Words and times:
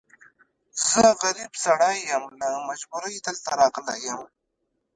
زه 0.87 1.03
غريب 1.23 1.51
سړی 1.65 1.97
يم، 2.11 2.23
له 2.39 2.49
مجبوری 2.69 3.17
دلته 3.27 3.49
راغلی 3.59 3.99
يم. 4.09 4.21